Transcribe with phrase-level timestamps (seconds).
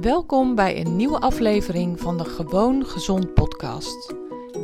[0.00, 4.14] Welkom bij een nieuwe aflevering van de Gewoon Gezond podcast.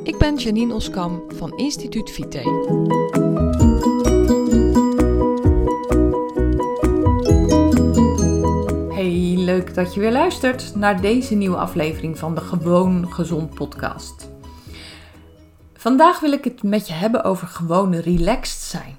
[0.04, 2.38] Ik ben Janine Oskam van Instituut Vite.
[8.94, 14.28] Hey, leuk dat je weer luistert naar deze nieuwe aflevering van de Gewoon Gezond podcast.
[15.74, 18.96] Vandaag wil ik het met je hebben over gewoon relaxed zijn.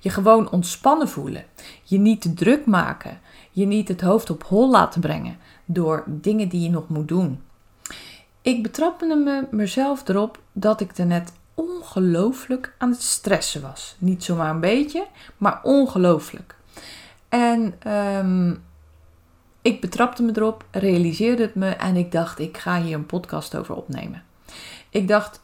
[0.00, 1.44] Je gewoon ontspannen voelen.
[1.82, 3.20] Je niet te druk maken.
[3.50, 7.42] Je niet het hoofd op hol laten brengen door dingen die je nog moet doen.
[8.42, 13.96] Ik betrapte me mezelf erop dat ik er net ongelooflijk aan het stressen was.
[13.98, 15.06] Niet zomaar een beetje,
[15.36, 16.56] maar ongelooflijk.
[17.28, 18.54] En ehm,
[19.62, 23.56] ik betrapte me erop, realiseerde het me en ik dacht, ik ga hier een podcast
[23.56, 24.22] over opnemen.
[24.90, 25.42] Ik dacht,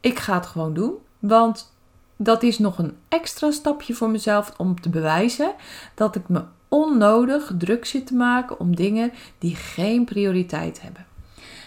[0.00, 1.74] ik ga het gewoon doen, want
[2.16, 5.54] dat is nog een extra stapje voor mezelf om te bewijzen
[5.94, 11.06] dat ik me onnodig druk zit te maken om dingen die geen prioriteit hebben.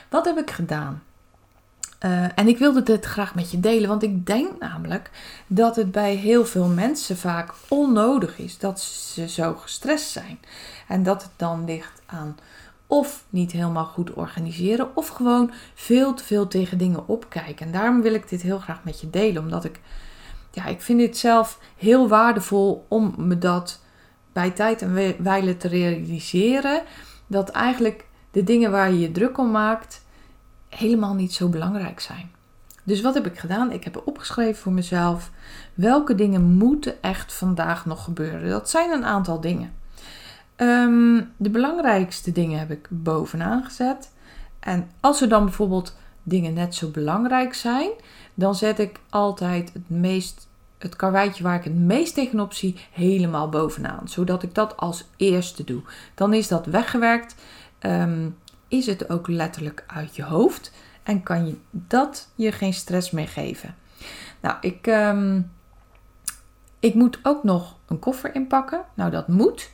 [0.09, 1.03] Wat heb ik gedaan?
[2.05, 5.11] Uh, en ik wilde dit graag met je delen, want ik denk namelijk
[5.47, 10.39] dat het bij heel veel mensen vaak onnodig is dat ze zo gestrest zijn.
[10.87, 12.37] En dat het dan ligt aan
[12.87, 17.65] of niet helemaal goed organiseren, of gewoon veel te veel tegen dingen opkijken.
[17.65, 19.79] En daarom wil ik dit heel graag met je delen, omdat ik,
[20.51, 23.83] ja, ik vind dit zelf heel waardevol om me dat
[24.35, 26.81] bij tijd en wijle te realiseren
[27.27, 30.05] dat eigenlijk de dingen waar je je druk om maakt
[30.69, 32.31] helemaal niet zo belangrijk zijn.
[32.83, 33.71] Dus wat heb ik gedaan?
[33.71, 35.31] Ik heb opgeschreven voor mezelf
[35.73, 38.49] welke dingen moeten echt vandaag nog gebeuren.
[38.49, 39.73] Dat zijn een aantal dingen.
[40.55, 44.11] Ehm, de belangrijkste dingen heb ik bovenaan gezet.
[44.59, 47.89] En als er dan bijvoorbeeld dingen net zo belangrijk zijn,
[48.33, 50.47] dan zet ik altijd het meest
[50.77, 54.07] het karweitje waar ik het meest tegenop zie helemaal bovenaan.
[54.07, 55.81] Zodat ik dat als eerste doe.
[56.15, 57.35] Dan is dat weggewerkt.
[57.79, 58.29] Ehm,
[58.67, 60.71] is het ook letterlijk uit je hoofd.
[61.03, 63.75] En kan je dat je geen stress meer geven.
[64.41, 65.41] Nou, ik, ehm,
[66.79, 68.81] ik moet ook nog een koffer inpakken.
[68.93, 69.71] Nou, dat moet.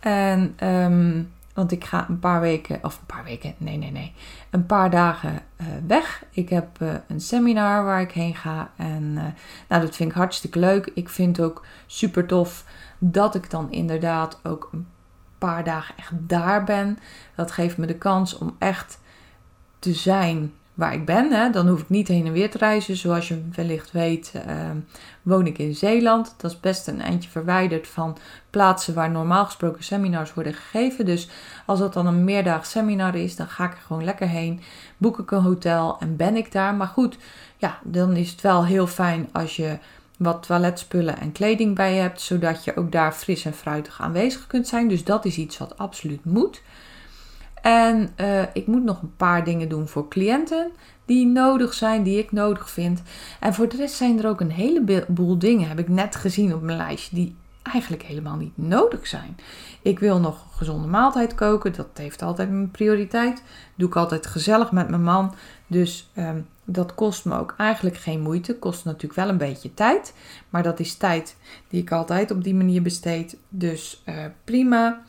[0.00, 4.12] En um, want ik ga een paar weken, of een paar weken, nee, nee, nee,
[4.50, 5.42] een paar dagen
[5.86, 6.24] weg.
[6.30, 8.70] Ik heb uh, een seminar waar ik heen ga.
[8.76, 9.24] En uh,
[9.68, 10.90] nou, dat vind ik hartstikke leuk.
[10.94, 12.64] Ik vind ook super tof
[12.98, 14.86] dat ik dan inderdaad ook een
[15.38, 16.98] paar dagen echt daar ben.
[17.34, 18.98] Dat geeft me de kans om echt
[19.78, 21.32] te zijn waar ik ben.
[21.32, 21.50] Hè.
[21.50, 22.96] Dan hoef ik niet heen en weer te reizen.
[22.96, 24.42] Zoals je wellicht weet, uh,
[25.22, 26.34] woon ik in Zeeland.
[26.36, 28.16] Dat is best een eindje verwijderd van
[28.50, 31.04] plaatsen waar normaal gesproken seminars worden gegeven.
[31.04, 31.28] Dus
[31.66, 34.60] als dat dan een meerdaag seminar is, dan ga ik er gewoon lekker heen.
[34.96, 36.74] Boek ik een hotel en ben ik daar.
[36.74, 37.16] Maar goed,
[37.56, 39.78] ja, dan is het wel heel fijn als je
[40.18, 44.68] wat toiletspullen en kleding bij hebt, zodat je ook daar fris en fruitig aanwezig kunt
[44.68, 44.88] zijn.
[44.88, 46.62] Dus dat is iets wat absoluut moet.
[47.66, 50.70] En uh, ik moet nog een paar dingen doen voor cliënten
[51.04, 53.02] die nodig zijn, die ik nodig vind.
[53.40, 56.62] En voor de rest zijn er ook een heleboel dingen, heb ik net gezien op
[56.62, 59.36] mijn lijstje, die eigenlijk helemaal niet nodig zijn.
[59.82, 63.42] Ik wil nog een gezonde maaltijd koken, dat heeft altijd mijn prioriteit.
[63.74, 65.34] Doe ik altijd gezellig met mijn man.
[65.66, 68.58] Dus um, dat kost me ook eigenlijk geen moeite.
[68.58, 70.14] Kost natuurlijk wel een beetje tijd.
[70.50, 71.36] Maar dat is tijd
[71.68, 73.36] die ik altijd op die manier besteed.
[73.48, 75.02] Dus uh, prima.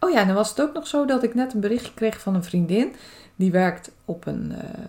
[0.00, 2.34] Oh ja, dan was het ook nog zo dat ik net een berichtje kreeg van
[2.34, 2.94] een vriendin.
[3.36, 4.84] Die werkt op een, uh,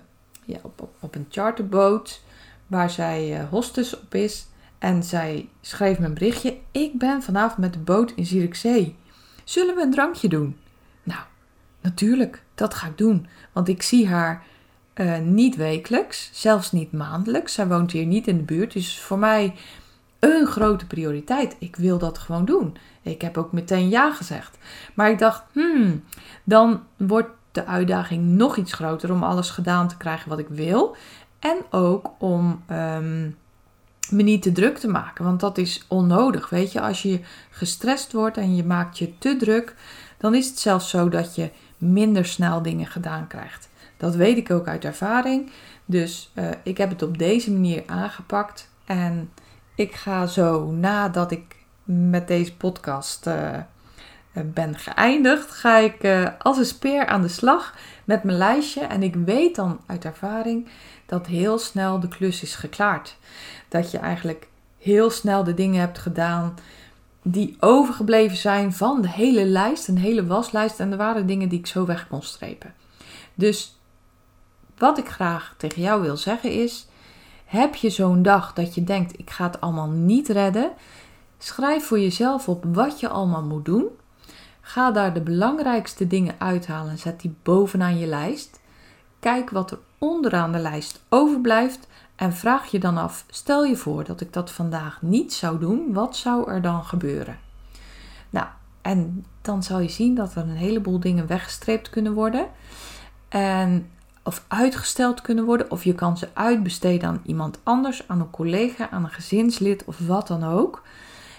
[0.46, 2.22] ja, op, op, een charterboot
[2.68, 4.46] waar zij uh, hostess op is.
[4.78, 6.58] En zij schreef me een berichtje.
[6.72, 8.96] Ik ben vanavond met de boot in Zierikzee.
[9.44, 10.58] Zullen we een drankje doen?
[11.04, 11.22] Nou,
[11.82, 13.28] natuurlijk, dat ga ik doen.
[13.52, 14.44] Want ik zie haar
[14.96, 17.54] uh, niet wekelijks, zelfs niet maandelijks.
[17.54, 18.74] Zij woont hier niet in de buurt.
[18.74, 19.56] Dus voor mij
[20.22, 21.56] een grote prioriteit.
[21.60, 22.78] Ik wil dat gewoon doen.
[23.02, 24.58] Ik heb ook meteen ja gezegd.
[24.94, 26.04] Maar ik dacht, hmm,
[26.44, 30.96] dan wordt de uitdaging nog iets groter om alles gedaan te krijgen wat ik wil.
[31.40, 33.38] En ook om um,
[34.10, 35.26] me niet te druk te maken.
[35.26, 36.50] Want dat is onnodig.
[36.50, 39.76] Weet je, als je gestrest wordt en je maakt je te druk,
[40.18, 43.70] dan is het zelfs zo dat je minder snel dingen gedaan krijgt.
[43.98, 45.52] Dat weet ik ook uit ervaring.
[45.86, 48.70] Dus uh, ik heb het op deze manier aangepakt.
[48.86, 49.30] En
[49.82, 53.58] ik ga zo nadat ik met deze podcast uh,
[54.34, 58.82] ben geëindigd, ga ik uh, als een speer aan de slag met mijn lijstje.
[58.82, 60.68] En ik weet dan uit ervaring
[61.06, 63.18] dat heel snel de klus is geklaard.
[63.68, 64.48] Dat je eigenlijk
[64.78, 66.56] heel snel de dingen hebt gedaan
[67.24, 70.80] die overgebleven zijn van de hele lijst, een hele waslijst.
[70.80, 72.74] En er waren dingen die ik zo weg kon strepen.
[73.34, 73.80] Dus
[74.78, 76.88] wat ik graag tegen jou wil zeggen is:
[77.52, 80.72] heb je zo'n dag dat je denkt: ik ga het allemaal niet redden?
[81.38, 83.88] Schrijf voor jezelf op wat je allemaal moet doen.
[84.62, 88.60] Ga daar de belangrijkste dingen uithalen en zet die bovenaan je lijst.
[89.20, 94.04] Kijk wat er onderaan de lijst overblijft en vraag je dan af: stel je voor
[94.04, 97.40] dat ik dat vandaag niet zou doen, wat zou er dan gebeuren?
[98.30, 98.48] Nou,
[98.82, 102.48] en dan zal je zien dat er een heleboel dingen weggestreept kunnen worden.
[103.30, 103.90] En,
[104.24, 105.72] of uitgesteld kunnen worden.
[105.72, 109.98] Of je kan ze uitbesteden aan iemand anders, aan een collega, aan een gezinslid of
[110.08, 110.84] wat dan ook.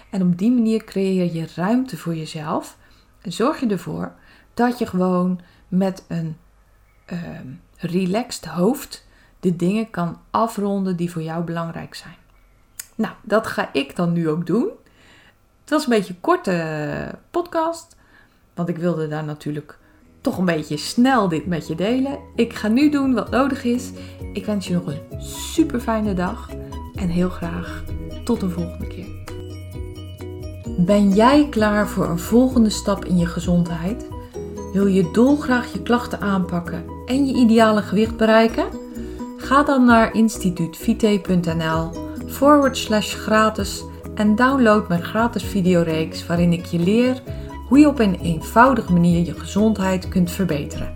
[0.09, 2.77] En op die manier creëer je ruimte voor jezelf.
[3.21, 4.11] En zorg je ervoor
[4.53, 6.37] dat je gewoon met een
[7.11, 7.19] uh,
[7.77, 9.07] relaxed hoofd
[9.39, 12.15] de dingen kan afronden die voor jou belangrijk zijn.
[12.95, 14.69] Nou, dat ga ik dan nu ook doen.
[15.61, 17.95] Het was een beetje een korte podcast,
[18.53, 19.77] want ik wilde daar natuurlijk
[20.23, 22.17] toch een beetje snel dit met je delen.
[22.35, 23.91] Ik ga nu doen wat nodig is.
[24.33, 26.49] Ik wens je nog een super fijne dag
[26.95, 27.83] en heel graag
[28.23, 29.21] tot een volgende keer.
[30.77, 34.07] Ben jij klaar voor een volgende stap in je gezondheid?
[34.73, 38.65] Wil je dolgraag je klachten aanpakken en je ideale gewicht bereiken?
[39.37, 41.89] Ga dan naar instituutvite.nl
[42.27, 43.83] forward slash gratis
[44.15, 47.21] en download mijn gratis videoreeks waarin ik je leer
[47.67, 50.93] hoe je op een eenvoudige manier je gezondheid kunt verbeteren.